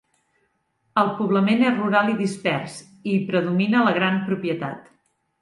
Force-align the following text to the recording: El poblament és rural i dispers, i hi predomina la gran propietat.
El 1.01 1.11
poblament 1.19 1.61
és 1.65 1.75
rural 1.81 2.09
i 2.13 2.15
dispers, 2.23 2.79
i 3.03 3.15
hi 3.17 3.21
predomina 3.29 3.85
la 3.91 3.95
gran 4.01 4.19
propietat. 4.33 4.91